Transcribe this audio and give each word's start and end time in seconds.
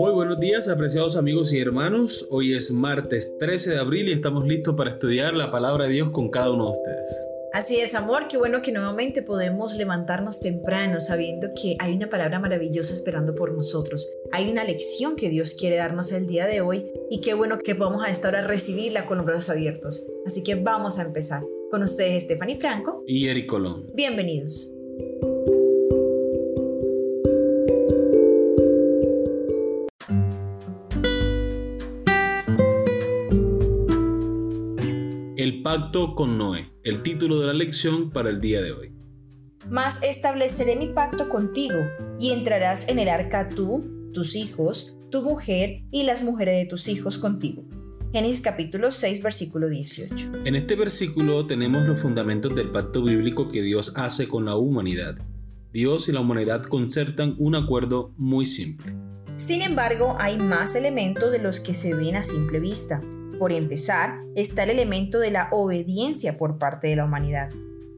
Muy 0.00 0.12
buenos 0.12 0.40
días, 0.40 0.66
apreciados 0.66 1.14
amigos 1.14 1.52
y 1.52 1.60
hermanos. 1.60 2.26
Hoy 2.30 2.54
es 2.54 2.72
martes 2.72 3.36
13 3.36 3.72
de 3.72 3.78
abril 3.80 4.08
y 4.08 4.12
estamos 4.12 4.46
listos 4.46 4.74
para 4.74 4.92
estudiar 4.92 5.34
la 5.34 5.50
palabra 5.50 5.84
de 5.84 5.90
Dios 5.90 6.08
con 6.08 6.30
cada 6.30 6.50
uno 6.50 6.64
de 6.64 6.70
ustedes. 6.70 7.28
Así 7.52 7.76
es, 7.76 7.94
amor, 7.94 8.26
qué 8.26 8.38
bueno 8.38 8.62
que 8.62 8.72
nuevamente 8.72 9.20
podemos 9.20 9.76
levantarnos 9.76 10.40
temprano 10.40 11.02
sabiendo 11.02 11.48
que 11.48 11.76
hay 11.78 11.92
una 11.92 12.08
palabra 12.08 12.38
maravillosa 12.38 12.94
esperando 12.94 13.34
por 13.34 13.52
nosotros. 13.52 14.10
Hay 14.32 14.50
una 14.50 14.64
lección 14.64 15.16
que 15.16 15.28
Dios 15.28 15.52
quiere 15.52 15.76
darnos 15.76 16.12
el 16.12 16.26
día 16.26 16.46
de 16.46 16.62
hoy 16.62 16.90
y 17.10 17.20
qué 17.20 17.34
bueno 17.34 17.58
que 17.58 17.74
vamos 17.74 18.02
a 18.02 18.08
estar 18.08 18.34
a 18.34 18.46
recibirla 18.46 19.04
con 19.04 19.18
los 19.18 19.26
brazos 19.26 19.50
abiertos. 19.50 20.06
Así 20.24 20.42
que 20.42 20.54
vamos 20.54 20.98
a 20.98 21.02
empezar. 21.02 21.42
Con 21.70 21.82
ustedes 21.82 22.22
Stephanie 22.22 22.58
Franco 22.58 23.04
y 23.06 23.28
Eric 23.28 23.48
Colón. 23.48 23.90
Bienvenidos. 23.92 24.74
Pacto 35.70 36.16
con 36.16 36.36
Noé, 36.36 36.68
el 36.82 37.00
título 37.00 37.38
de 37.38 37.46
la 37.46 37.52
lección 37.52 38.10
para 38.10 38.28
el 38.28 38.40
día 38.40 38.60
de 38.60 38.72
hoy. 38.72 38.92
Mas 39.68 40.02
estableceré 40.02 40.74
mi 40.74 40.88
pacto 40.88 41.28
contigo, 41.28 41.78
y 42.18 42.32
entrarás 42.32 42.88
en 42.88 42.98
el 42.98 43.08
arca 43.08 43.48
tú, 43.48 44.10
tus 44.12 44.34
hijos, 44.34 44.96
tu 45.12 45.22
mujer 45.22 45.84
y 45.92 46.02
las 46.02 46.24
mujeres 46.24 46.56
de 46.56 46.66
tus 46.66 46.88
hijos 46.88 47.18
contigo. 47.18 47.62
Génesis 48.12 48.40
capítulo 48.40 48.90
6, 48.90 49.22
versículo 49.22 49.68
18. 49.68 50.42
En 50.44 50.56
este 50.56 50.74
versículo 50.74 51.46
tenemos 51.46 51.86
los 51.86 52.00
fundamentos 52.00 52.52
del 52.56 52.72
pacto 52.72 53.04
bíblico 53.04 53.48
que 53.48 53.62
Dios 53.62 53.92
hace 53.94 54.26
con 54.26 54.46
la 54.46 54.56
humanidad. 54.56 55.20
Dios 55.72 56.08
y 56.08 56.12
la 56.12 56.18
humanidad 56.18 56.64
concertan 56.64 57.36
un 57.38 57.54
acuerdo 57.54 58.12
muy 58.16 58.44
simple. 58.46 58.92
Sin 59.36 59.62
embargo, 59.62 60.16
hay 60.18 60.36
más 60.36 60.74
elementos 60.74 61.30
de 61.30 61.38
los 61.38 61.60
que 61.60 61.74
se 61.74 61.94
ven 61.94 62.16
a 62.16 62.24
simple 62.24 62.58
vista. 62.58 63.00
Por 63.40 63.52
empezar, 63.52 64.20
está 64.34 64.64
el 64.64 64.70
elemento 64.70 65.18
de 65.18 65.30
la 65.30 65.48
obediencia 65.50 66.36
por 66.36 66.58
parte 66.58 66.88
de 66.88 66.96
la 66.96 67.06
humanidad. 67.06 67.48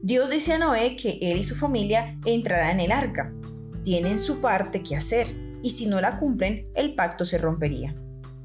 Dios 0.01 0.29
dice 0.29 0.53
a 0.53 0.57
Noé 0.57 0.95
que 0.95 1.19
él 1.21 1.37
y 1.37 1.43
su 1.43 1.53
familia 1.53 2.17
entrarán 2.23 2.79
en 2.79 2.85
el 2.85 2.91
arca. 2.93 3.33
Tienen 3.83 4.19
su 4.19 4.39
parte 4.39 4.81
que 4.83 4.95
hacer, 4.95 5.27
y 5.61 5.71
si 5.71 5.87
no 5.87 5.99
la 5.99 6.17
cumplen, 6.17 6.69
el 6.75 6.95
pacto 6.95 7.25
se 7.25 7.39
rompería. 7.39 7.93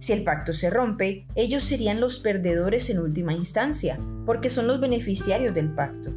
Si 0.00 0.12
el 0.12 0.24
pacto 0.24 0.52
se 0.52 0.70
rompe, 0.70 1.24
ellos 1.36 1.62
serían 1.62 2.00
los 2.00 2.18
perdedores 2.18 2.90
en 2.90 2.98
última 2.98 3.32
instancia, 3.32 4.00
porque 4.26 4.50
son 4.50 4.66
los 4.66 4.80
beneficiarios 4.80 5.54
del 5.54 5.72
pacto. 5.72 6.12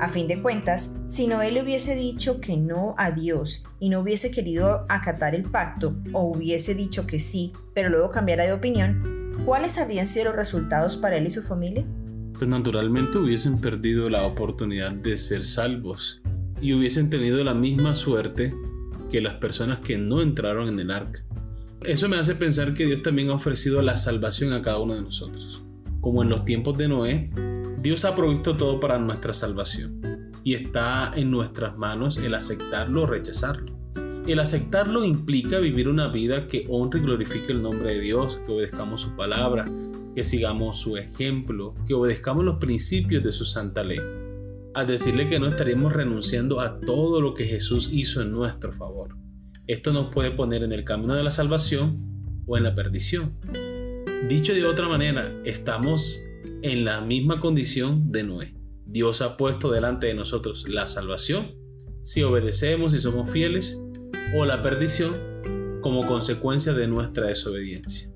A 0.00 0.08
fin 0.08 0.26
de 0.26 0.42
cuentas, 0.42 0.96
si 1.06 1.28
Noé 1.28 1.52
le 1.52 1.62
hubiese 1.62 1.94
dicho 1.94 2.40
que 2.40 2.56
no 2.56 2.96
a 2.98 3.12
Dios 3.12 3.64
y 3.78 3.88
no 3.88 4.00
hubiese 4.00 4.32
querido 4.32 4.84
acatar 4.88 5.36
el 5.36 5.44
pacto, 5.44 5.94
o 6.12 6.22
hubiese 6.22 6.74
dicho 6.74 7.06
que 7.06 7.20
sí, 7.20 7.52
pero 7.72 7.88
luego 7.88 8.10
cambiara 8.10 8.44
de 8.44 8.52
opinión, 8.52 9.13
¿cuáles 9.44 9.78
habrían 9.78 10.06
sido 10.06 10.26
los 10.26 10.36
resultados 10.36 10.96
para 10.96 11.16
él 11.16 11.26
y 11.26 11.30
su 11.30 11.42
familia? 11.42 11.84
Pues 12.38 12.48
naturalmente 12.48 13.18
hubiesen 13.18 13.58
perdido 13.58 14.10
la 14.10 14.26
oportunidad 14.26 14.92
de 14.92 15.16
ser 15.16 15.44
salvos 15.44 16.22
y 16.60 16.72
hubiesen 16.72 17.10
tenido 17.10 17.42
la 17.44 17.54
misma 17.54 17.94
suerte 17.94 18.54
que 19.10 19.20
las 19.20 19.34
personas 19.34 19.80
que 19.80 19.98
no 19.98 20.22
entraron 20.22 20.68
en 20.68 20.80
el 20.80 20.90
arca. 20.90 21.24
Eso 21.82 22.08
me 22.08 22.16
hace 22.16 22.34
pensar 22.34 22.74
que 22.74 22.86
Dios 22.86 23.02
también 23.02 23.30
ha 23.30 23.34
ofrecido 23.34 23.82
la 23.82 23.96
salvación 23.96 24.52
a 24.52 24.62
cada 24.62 24.80
uno 24.80 24.94
de 24.94 25.02
nosotros. 25.02 25.62
Como 26.00 26.22
en 26.22 26.30
los 26.30 26.44
tiempos 26.44 26.76
de 26.78 26.88
Noé, 26.88 27.30
Dios 27.80 28.04
ha 28.04 28.16
provisto 28.16 28.56
todo 28.56 28.80
para 28.80 28.98
nuestra 28.98 29.32
salvación 29.32 30.00
y 30.42 30.54
está 30.54 31.12
en 31.14 31.30
nuestras 31.30 31.76
manos 31.76 32.18
el 32.18 32.34
aceptarlo 32.34 33.02
o 33.02 33.06
rechazarlo. 33.06 33.83
El 34.26 34.40
aceptarlo 34.40 35.04
implica 35.04 35.58
vivir 35.58 35.86
una 35.86 36.08
vida 36.08 36.46
que 36.46 36.64
honre 36.70 37.00
y 37.00 37.02
glorifique 37.02 37.52
el 37.52 37.60
nombre 37.60 37.94
de 37.94 38.00
Dios, 38.00 38.40
que 38.46 38.52
obedezcamos 38.52 39.02
su 39.02 39.14
palabra, 39.14 39.70
que 40.14 40.24
sigamos 40.24 40.78
su 40.78 40.96
ejemplo, 40.96 41.74
que 41.86 41.92
obedezcamos 41.92 42.42
los 42.42 42.56
principios 42.56 43.22
de 43.22 43.32
su 43.32 43.44
santa 43.44 43.84
ley. 43.84 44.00
Al 44.72 44.86
decirle 44.86 45.28
que 45.28 45.38
no 45.38 45.48
estaríamos 45.48 45.92
renunciando 45.92 46.60
a 46.60 46.80
todo 46.80 47.20
lo 47.20 47.34
que 47.34 47.44
Jesús 47.44 47.90
hizo 47.92 48.22
en 48.22 48.30
nuestro 48.30 48.72
favor. 48.72 49.14
Esto 49.66 49.92
nos 49.92 50.10
puede 50.12 50.30
poner 50.30 50.62
en 50.62 50.72
el 50.72 50.84
camino 50.84 51.14
de 51.14 51.22
la 51.22 51.30
salvación 51.30 52.42
o 52.46 52.56
en 52.56 52.62
la 52.64 52.74
perdición. 52.74 53.34
Dicho 54.26 54.54
de 54.54 54.64
otra 54.64 54.88
manera, 54.88 55.38
estamos 55.44 56.24
en 56.62 56.86
la 56.86 57.02
misma 57.02 57.40
condición 57.40 58.10
de 58.10 58.22
Noé. 58.24 58.54
Dios 58.86 59.20
ha 59.20 59.36
puesto 59.36 59.70
delante 59.70 60.06
de 60.06 60.14
nosotros 60.14 60.66
la 60.66 60.86
salvación 60.86 61.62
si 62.02 62.22
obedecemos 62.22 62.94
y 62.94 62.98
somos 62.98 63.30
fieles 63.30 63.83
o 64.32 64.44
la 64.44 64.62
perdición 64.62 65.34
como 65.82 66.06
consecuencia 66.06 66.72
de 66.72 66.86
nuestra 66.86 67.26
desobediencia. 67.26 68.10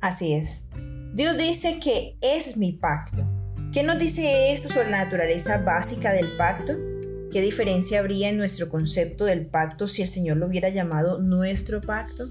Así 0.00 0.32
es. 0.32 0.66
Dios 1.12 1.36
dice 1.36 1.80
que 1.82 2.16
es 2.20 2.56
mi 2.56 2.72
pacto. 2.72 3.26
¿Qué 3.72 3.82
nos 3.82 3.98
dice 3.98 4.52
esto 4.52 4.68
sobre 4.68 4.90
la 4.90 5.04
naturaleza 5.04 5.58
básica 5.58 6.12
del 6.12 6.36
pacto? 6.36 6.72
¿Qué 7.30 7.42
diferencia 7.42 7.98
habría 7.98 8.28
en 8.28 8.38
nuestro 8.38 8.68
concepto 8.68 9.24
del 9.24 9.46
pacto 9.46 9.86
si 9.86 10.02
el 10.02 10.08
Señor 10.08 10.38
lo 10.38 10.46
hubiera 10.46 10.70
llamado 10.70 11.20
nuestro 11.20 11.80
pacto? 11.80 12.24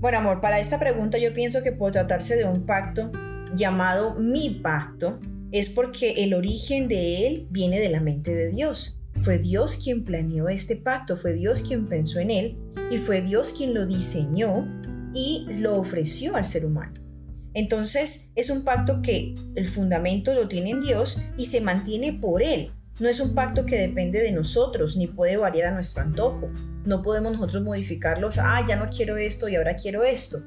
Bueno, 0.00 0.18
amor, 0.18 0.40
para 0.40 0.60
esta 0.60 0.78
pregunta 0.78 1.18
yo 1.18 1.32
pienso 1.32 1.62
que 1.62 1.72
por 1.72 1.92
tratarse 1.92 2.36
de 2.36 2.44
un 2.44 2.66
pacto 2.66 3.10
llamado 3.54 4.14
mi 4.14 4.50
pacto, 4.50 5.18
es 5.50 5.70
porque 5.70 6.24
el 6.24 6.34
origen 6.34 6.88
de 6.88 7.26
él 7.26 7.46
viene 7.50 7.80
de 7.80 7.88
la 7.88 8.00
mente 8.00 8.34
de 8.34 8.48
Dios. 8.50 9.00
Fue 9.22 9.38
Dios 9.38 9.78
quien 9.82 10.04
planeó 10.04 10.48
este 10.48 10.76
pacto, 10.76 11.16
fue 11.16 11.32
Dios 11.32 11.62
quien 11.62 11.88
pensó 11.88 12.20
en 12.20 12.30
él 12.30 12.56
y 12.90 12.98
fue 12.98 13.22
Dios 13.22 13.54
quien 13.56 13.74
lo 13.74 13.86
diseñó 13.86 14.66
y 15.14 15.46
lo 15.60 15.76
ofreció 15.78 16.36
al 16.36 16.44
ser 16.44 16.66
humano. 16.66 16.92
Entonces 17.54 18.28
es 18.34 18.50
un 18.50 18.64
pacto 18.64 19.00
que 19.00 19.34
el 19.54 19.66
fundamento 19.66 20.34
lo 20.34 20.48
tiene 20.48 20.70
en 20.70 20.80
Dios 20.80 21.22
y 21.36 21.46
se 21.46 21.60
mantiene 21.60 22.12
por 22.12 22.42
Él. 22.42 22.72
No 23.00 23.08
es 23.08 23.20
un 23.20 23.34
pacto 23.34 23.64
que 23.64 23.78
depende 23.78 24.20
de 24.20 24.32
nosotros 24.32 24.96
ni 24.96 25.06
puede 25.06 25.36
variar 25.36 25.68
a 25.68 25.74
nuestro 25.74 26.02
antojo. 26.02 26.50
No 26.84 27.02
podemos 27.02 27.32
nosotros 27.32 27.62
modificarlos, 27.62 28.38
ah, 28.38 28.64
ya 28.68 28.76
no 28.76 28.88
quiero 28.90 29.16
esto 29.16 29.48
y 29.48 29.56
ahora 29.56 29.76
quiero 29.76 30.02
esto. 30.04 30.42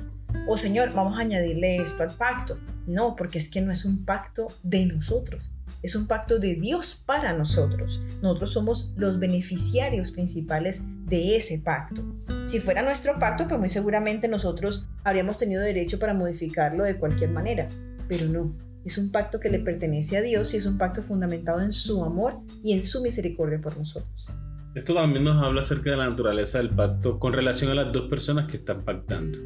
O 0.48 0.58
Señor, 0.58 0.94
vamos 0.94 1.18
a 1.18 1.22
añadirle 1.22 1.78
esto 1.78 2.04
al 2.04 2.12
pacto. 2.12 2.58
No, 2.88 3.16
porque 3.16 3.38
es 3.38 3.50
que 3.50 3.62
no 3.62 3.72
es 3.72 3.86
un 3.86 4.06
pacto 4.06 4.48
de 4.64 4.86
nosotros 4.86 5.52
es 5.84 5.96
un 5.96 6.08
pacto 6.08 6.40
de 6.40 6.56
Dios 6.56 7.02
para 7.06 7.34
nosotros. 7.34 8.02
Nosotros 8.22 8.52
somos 8.52 8.94
los 8.98 9.20
beneficiarios 9.20 10.12
principales 10.12 10.82
de 11.06 11.38
ese 11.38 11.60
pacto. 11.60 12.04
Si 12.46 12.60
fuera 12.60 12.82
nuestro 12.82 13.20
pacto, 13.20 13.48
pues 13.48 13.60
muy 13.60 13.70
seguramente 13.70 14.28
nosotros 14.28 14.88
habríamos 15.04 15.38
tenido 15.38 15.62
derecho 15.62 16.00
para 16.00 16.14
modificarlo 16.14 16.84
de 16.84 16.98
cualquier 16.98 17.30
manera, 17.30 17.68
pero 18.08 18.28
no. 18.28 18.54
Es 18.86 18.98
un 18.98 19.12
pacto 19.12 19.40
que 19.40 19.50
le 19.50 19.60
pertenece 19.60 20.18
a 20.18 20.22
Dios 20.22 20.54
y 20.54 20.58
es 20.58 20.66
un 20.66 20.78
pacto 20.78 21.04
fundamentado 21.04 21.62
en 21.62 21.74
su 21.74 22.04
amor 22.04 22.40
y 22.64 22.74
en 22.74 22.86
su 22.86 23.02
misericordia 23.02 23.60
por 23.60 23.78
nosotros. 23.78 24.30
Esto 24.76 24.94
también 24.94 25.26
nos 25.26 25.44
habla 25.44 25.62
acerca 25.62 25.90
de 25.90 25.98
la 25.98 26.08
naturaleza 26.08 26.60
del 26.60 26.70
pacto 26.70 27.20
con 27.20 27.34
relación 27.34 27.72
a 27.72 27.76
las 27.76 27.92
dos 27.92 28.08
personas 28.10 28.46
que 28.48 28.58
están 28.58 28.84
pactando. 28.84 29.38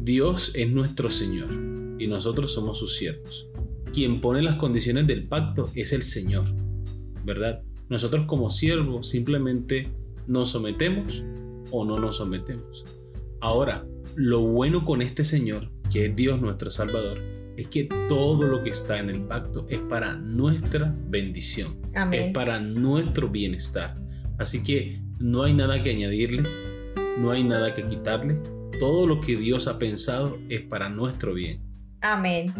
Dios 0.00 0.52
es 0.54 0.70
nuestro 0.70 1.08
Señor 1.08 1.73
y 1.98 2.06
nosotros 2.06 2.52
somos 2.52 2.78
sus 2.78 2.96
siervos 2.96 3.48
quien 3.94 4.20
pone 4.20 4.42
las 4.42 4.56
condiciones 4.56 5.06
del 5.06 5.28
pacto 5.28 5.70
es 5.74 5.92
el 5.92 6.02
Señor, 6.02 6.46
¿verdad? 7.24 7.62
Nosotros 7.88 8.26
como 8.26 8.50
siervos 8.50 9.08
simplemente 9.08 9.88
nos 10.26 10.50
sometemos 10.50 11.22
o 11.70 11.84
no 11.84 12.00
nos 12.00 12.16
sometemos. 12.16 12.84
Ahora, 13.40 13.86
lo 14.16 14.40
bueno 14.40 14.84
con 14.84 15.00
este 15.00 15.22
Señor, 15.22 15.70
que 15.92 16.06
es 16.06 16.16
Dios 16.16 16.40
nuestro 16.40 16.72
Salvador, 16.72 17.20
es 17.56 17.68
que 17.68 17.84
todo 18.08 18.48
lo 18.48 18.64
que 18.64 18.70
está 18.70 18.98
en 18.98 19.10
el 19.10 19.22
pacto 19.22 19.64
es 19.68 19.78
para 19.78 20.16
nuestra 20.16 20.92
bendición, 21.08 21.80
es 22.10 22.32
para 22.32 22.58
nuestro 22.58 23.28
bienestar. 23.28 23.96
Así 24.38 24.64
que 24.64 25.00
no 25.20 25.44
hay 25.44 25.54
nada 25.54 25.80
que 25.82 25.90
añadirle, 25.90 26.42
no 27.16 27.30
hay 27.30 27.44
nada 27.44 27.74
que 27.74 27.86
quitarle. 27.86 28.40
Todo 28.80 29.06
lo 29.06 29.20
que 29.20 29.36
Dios 29.36 29.68
ha 29.68 29.78
pensado 29.78 30.36
es 30.48 30.62
para 30.62 30.88
nuestro 30.88 31.32
bien. 31.32 31.63
Amén. 32.06 32.52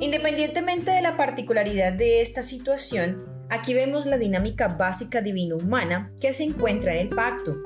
Independientemente 0.00 0.90
de 0.90 1.00
la 1.00 1.16
particularidad 1.16 1.94
de 1.94 2.20
esta 2.20 2.42
situación, 2.42 3.24
aquí 3.48 3.72
vemos 3.72 4.04
la 4.04 4.18
dinámica 4.18 4.68
básica 4.68 5.22
divino-humana 5.22 6.12
que 6.20 6.34
se 6.34 6.44
encuentra 6.44 6.92
en 6.92 7.06
el 7.06 7.08
pacto. 7.08 7.56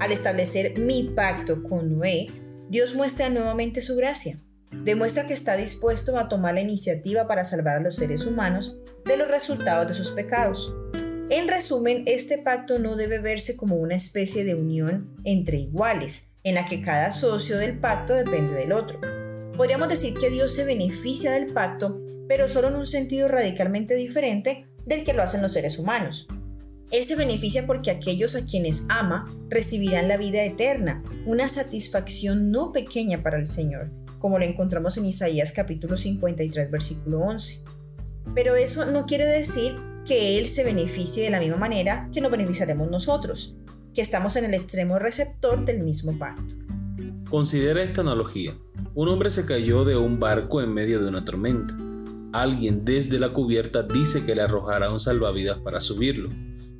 Al 0.00 0.10
establecer 0.10 0.78
mi 0.78 1.10
pacto 1.14 1.62
con 1.62 1.98
Noé, 1.98 2.28
Dios 2.70 2.94
muestra 2.94 3.28
nuevamente 3.28 3.82
su 3.82 3.94
gracia. 3.94 4.40
Demuestra 4.70 5.26
que 5.26 5.34
está 5.34 5.54
dispuesto 5.54 6.18
a 6.18 6.30
tomar 6.30 6.54
la 6.54 6.62
iniciativa 6.62 7.26
para 7.26 7.44
salvar 7.44 7.76
a 7.76 7.80
los 7.80 7.96
seres 7.96 8.24
humanos 8.24 8.80
de 9.04 9.18
los 9.18 9.28
resultados 9.28 9.86
de 9.86 9.92
sus 9.92 10.12
pecados. 10.12 10.74
En 11.28 11.48
resumen, 11.48 12.04
este 12.06 12.38
pacto 12.38 12.78
no 12.78 12.96
debe 12.96 13.18
verse 13.18 13.54
como 13.54 13.76
una 13.76 13.96
especie 13.96 14.44
de 14.44 14.54
unión 14.54 15.14
entre 15.24 15.58
iguales, 15.58 16.30
en 16.44 16.54
la 16.54 16.66
que 16.66 16.82
cada 16.82 17.10
socio 17.10 17.58
del 17.58 17.78
pacto 17.78 18.14
depende 18.14 18.52
del 18.52 18.72
otro. 18.72 19.00
Podríamos 19.56 19.88
decir 19.88 20.14
que 20.14 20.30
Dios 20.30 20.54
se 20.54 20.64
beneficia 20.64 21.32
del 21.32 21.52
pacto, 21.52 22.00
pero 22.28 22.48
solo 22.48 22.68
en 22.68 22.76
un 22.76 22.86
sentido 22.86 23.28
radicalmente 23.28 23.94
diferente 23.94 24.66
del 24.84 25.04
que 25.04 25.14
lo 25.14 25.22
hacen 25.22 25.42
los 25.42 25.54
seres 25.54 25.78
humanos. 25.78 26.28
Él 26.90 27.04
se 27.04 27.16
beneficia 27.16 27.66
porque 27.66 27.90
aquellos 27.90 28.36
a 28.36 28.44
quienes 28.44 28.84
ama 28.90 29.24
recibirán 29.48 30.06
la 30.06 30.18
vida 30.18 30.44
eterna, 30.44 31.02
una 31.24 31.48
satisfacción 31.48 32.50
no 32.50 32.72
pequeña 32.72 33.22
para 33.22 33.38
el 33.38 33.46
Señor, 33.46 33.90
como 34.18 34.38
lo 34.38 34.44
encontramos 34.44 34.98
en 34.98 35.06
Isaías 35.06 35.50
capítulo 35.50 35.96
53 35.96 36.70
versículo 36.70 37.20
11. 37.20 37.64
Pero 38.34 38.54
eso 38.54 38.84
no 38.84 39.06
quiere 39.06 39.24
decir 39.24 39.76
que 40.06 40.38
Él 40.38 40.46
se 40.46 40.62
beneficie 40.62 41.24
de 41.24 41.30
la 41.30 41.40
misma 41.40 41.56
manera 41.56 42.10
que 42.12 42.20
nos 42.20 42.30
beneficiaremos 42.30 42.90
nosotros, 42.90 43.56
que 43.94 44.02
estamos 44.02 44.36
en 44.36 44.44
el 44.44 44.54
extremo 44.54 44.98
receptor 44.98 45.64
del 45.64 45.82
mismo 45.82 46.18
pacto. 46.18 46.54
Considera 47.30 47.82
esta 47.82 48.00
analogía. 48.00 48.54
Un 48.94 49.08
hombre 49.08 49.30
se 49.30 49.46
cayó 49.46 49.84
de 49.84 49.96
un 49.96 50.18
barco 50.20 50.60
en 50.60 50.72
medio 50.74 51.00
de 51.00 51.08
una 51.08 51.24
tormenta. 51.24 51.76
Alguien 52.32 52.84
desde 52.84 53.18
la 53.18 53.30
cubierta 53.30 53.82
dice 53.82 54.24
que 54.24 54.34
le 54.34 54.42
arrojará 54.42 54.90
un 54.90 55.00
salvavidas 55.00 55.58
para 55.58 55.80
subirlo. 55.80 56.30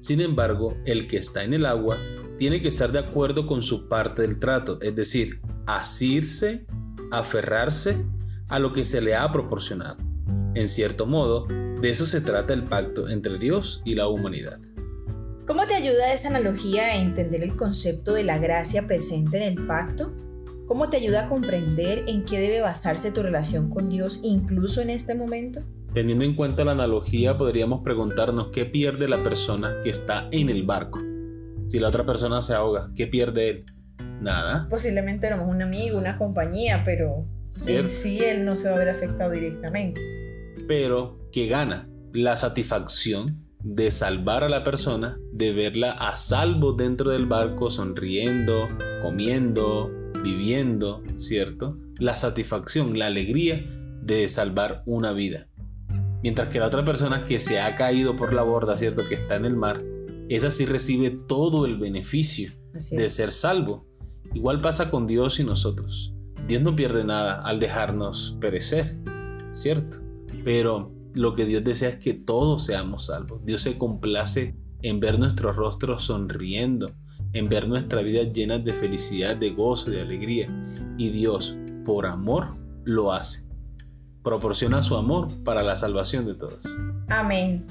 Sin 0.01 0.21
embargo, 0.21 0.77
el 0.85 1.07
que 1.07 1.17
está 1.17 1.45
en 1.45 1.55
el 1.55 1.67
agua 1.67 1.99
tiene 2.39 2.61
que 2.61 2.69
estar 2.69 2.91
de 2.93 2.99
acuerdo 2.99 3.47
con 3.47 3.63
su 3.63 3.89
parte 3.89 4.23
del 4.23 4.39
trato, 4.39 4.79
es 4.83 4.95
decir, 4.97 5.41
asirse, 5.67 6.67
aferrarse 7.13 8.05
a 8.49 8.59
lo 8.59 8.73
que 8.73 8.85
se 8.85 9.01
le 9.01 9.15
ha 9.15 9.31
proporcionado. 9.31 9.97
En 10.55 10.69
cierto 10.69 11.07
modo, 11.07 11.47
de 11.81 11.91
eso 11.91 12.07
se 12.07 12.21
trata 12.21 12.55
el 12.55 12.65
pacto 12.65 13.09
entre 13.09 13.39
Dios 13.39 13.83
y 13.85 13.95
la 13.95 14.09
humanidad. 14.09 14.59
¿Cómo 15.47 15.67
te 15.67 15.75
ayuda 15.75 16.11
esta 16.11 16.29
analogía 16.29 16.87
a 16.87 16.97
entender 16.97 17.43
el 17.43 17.55
concepto 17.55 18.15
de 18.15 18.25
la 18.25 18.39
gracia 18.39 18.87
presente 18.87 19.37
en 19.37 19.43
el 19.43 19.67
pacto? 19.67 20.15
¿Cómo 20.67 20.89
te 20.89 20.97
ayuda 20.97 21.27
a 21.27 21.29
comprender 21.29 22.05
en 22.09 22.25
qué 22.25 22.41
debe 22.41 22.63
basarse 22.63 23.13
tu 23.13 23.23
relación 23.23 23.69
con 23.69 23.91
Dios 23.91 24.21
incluso 24.23 24.81
en 24.81 24.89
este 24.89 25.15
momento? 25.15 25.61
Teniendo 25.93 26.25
en 26.25 26.35
cuenta 26.35 26.65
la 26.65 26.73
analogía, 26.73 27.37
podríamos 27.37 27.83
preguntarnos 27.83 28.49
qué 28.53 28.65
pierde 28.65 29.07
la 29.07 29.23
persona 29.23 29.83
que 29.85 29.91
está 29.91 30.29
en 30.33 30.49
el 30.49 30.63
barco. 30.63 30.99
Si 31.69 31.79
la 31.79 31.89
otra 31.89 32.07
persona 32.07 32.41
se 32.41 32.55
ahoga, 32.55 32.91
¿qué 32.97 33.07
pierde 33.07 33.51
él? 33.51 33.65
Nada. 34.23 34.67
Posiblemente 34.71 35.27
éramos 35.27 35.55
un 35.55 35.61
amigo, 35.61 35.99
una 35.99 36.17
compañía, 36.17 36.85
pero 36.87 37.27
en 37.67 37.91
sí 37.91 38.19
él 38.25 38.47
no 38.47 38.57
se 38.57 38.71
va 38.71 38.77
a 38.77 38.79
ver 38.79 38.89
afectado 38.89 39.33
directamente. 39.33 40.01
Pero, 40.67 41.29
¿qué 41.33 41.49
gana? 41.49 41.87
La 42.15 42.35
satisfacción 42.37 43.44
de 43.65 43.91
salvar 43.91 44.45
a 44.45 44.49
la 44.51 44.63
persona, 44.63 45.19
de 45.33 45.55
verla 45.55 45.93
a 45.93 46.19
salvo 46.19 46.75
dentro 46.75 47.11
del 47.11 47.25
barco, 47.25 47.71
sonriendo, 47.71 48.69
comiendo, 49.03 49.91
viviendo, 50.23 51.03
¿cierto? 51.17 51.79
La 51.99 52.15
satisfacción, 52.15 52.99
la 52.99 53.07
alegría 53.07 53.65
de 54.03 54.29
salvar 54.29 54.83
una 54.85 55.13
vida. 55.13 55.49
Mientras 56.23 56.51
que 56.51 56.61
la 56.61 56.67
otra 56.67 56.85
persona 56.85 57.25
que 57.25 57.39
se 57.39 57.59
ha 57.59 57.75
caído 57.75 58.17
por 58.17 58.35
la 58.35 58.43
borda, 58.43 58.77
¿cierto? 58.77 59.07
Que 59.09 59.15
está 59.15 59.37
en 59.37 59.47
el 59.47 59.57
mar, 59.57 59.83
esa 60.29 60.51
sí 60.51 60.67
recibe 60.67 61.11
todo 61.11 61.65
el 61.65 61.79
beneficio 61.79 62.51
de 62.91 63.09
ser 63.09 63.31
salvo. 63.31 63.87
Igual 64.35 64.61
pasa 64.61 64.91
con 64.91 65.07
Dios 65.07 65.41
y 65.41 65.45
nosotros. 65.45 66.15
Dios 66.47 66.63
no 66.63 66.77
pierde 66.77 67.05
nada 67.05 67.41
al 67.41 67.61
dejarnos 67.61 68.37
perecer, 68.41 68.85
¿cierto? 69.53 69.99
Pero 70.45 70.94
lo 71.15 71.35
que 71.35 71.47
Dios 71.47 71.65
desea 71.65 71.91
es 71.91 71.97
que 71.97 72.15
todos 72.15 72.65
seamos 72.67 73.07
salvos. 73.07 73.45
Dios 73.45 73.63
se 73.63 73.79
complace 73.79 74.57
en 74.83 75.01
ver 75.01 75.19
nuestros 75.19 75.57
rostros 75.57 76.05
sonriendo, 76.05 76.91
en 77.33 77.49
ver 77.49 77.67
nuestra 77.69 78.03
vida 78.03 78.23
llena 78.25 78.59
de 78.59 78.73
felicidad, 78.73 79.37
de 79.37 79.51
gozo, 79.51 79.91
de 79.91 80.03
alegría. 80.03 80.49
Y 80.99 81.11
Dios, 81.11 81.57
por 81.85 82.07
amor, 82.07 82.57
lo 82.85 83.13
hace 83.13 83.45
proporciona 84.25 84.83
su 84.83 84.97
amor 84.97 85.29
para 85.45 85.63
la 85.63 85.77
salvación 85.77 86.27
de 86.27 86.35
todos. 86.35 86.61
Amén. 87.09 87.65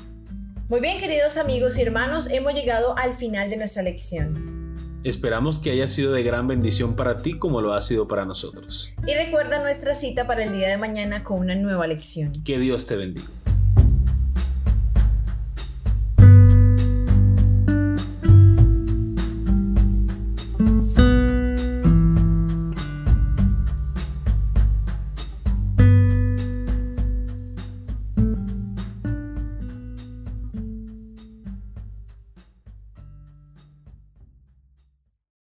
Muy 0.70 0.80
bien, 0.80 1.00
queridos 1.00 1.36
amigos 1.38 1.78
y 1.78 1.82
hermanos, 1.82 2.30
hemos 2.30 2.54
llegado 2.54 2.98
al 2.98 3.16
final 3.16 3.50
de 3.50 3.58
nuestra 3.58 3.84
lección. 3.84 4.63
Esperamos 5.04 5.60
que 5.60 5.72
haya 5.72 5.88
sido 5.88 6.14
de 6.14 6.24
gran 6.24 6.48
bendición 6.48 6.96
para 6.96 7.18
ti 7.18 7.38
como 7.38 7.60
lo 7.60 7.74
ha 7.74 7.82
sido 7.82 8.08
para 8.08 8.24
nosotros. 8.24 8.94
Y 9.06 9.14
recuerda 9.14 9.62
nuestra 9.62 9.96
cita 9.96 10.26
para 10.28 10.46
el 10.46 10.54
día 10.54 10.70
de 10.70 10.78
mañana 10.78 11.26
con 11.26 11.40
una 11.40 11.56
nueva 11.56 11.88
lección. 11.88 12.32
Que 12.46 12.58
Dios 12.58 12.88
te 12.88 12.96
bendiga. 12.96 13.28